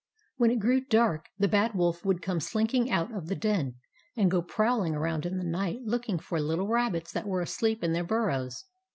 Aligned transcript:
When 0.37 0.49
it 0.49 0.57
grew 0.57 0.81
dark, 0.83 1.27
the 1.37 1.47
Bad 1.47 1.75
Wolf 1.75 2.03
would 2.03 2.23
come 2.23 2.39
slinking 2.39 2.89
out 2.89 3.13
of 3.13 3.27
the 3.27 3.35
den, 3.35 3.75
and 4.17 4.31
go 4.31 4.41
prowling 4.41 4.95
around 4.95 5.27
in 5.27 5.37
the 5.37 5.43
night 5.43 5.81
looking 5.83 6.17
for 6.17 6.41
little 6.41 6.67
rabbits 6.67 7.11
that 7.11 7.27
were 7.27 7.39
asleep 7.41 7.83
in 7.83 7.93
their 7.93 8.03
burrows. 8.03 8.65